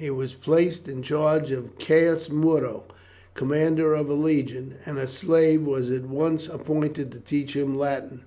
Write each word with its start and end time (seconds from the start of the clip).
He 0.00 0.10
was 0.10 0.34
placed 0.34 0.86
in 0.86 0.98
the 0.98 1.02
charge 1.02 1.50
of 1.50 1.76
Caius 1.76 2.30
Muro, 2.30 2.84
commander 3.34 3.94
of 3.94 4.08
a 4.08 4.12
legion, 4.14 4.74
and 4.86 4.96
a 4.96 5.08
slave 5.08 5.66
was 5.66 5.90
at 5.90 6.04
once 6.06 6.48
appointed 6.48 7.10
to 7.10 7.18
teach 7.18 7.56
him 7.56 7.76
Latin. 7.76 8.20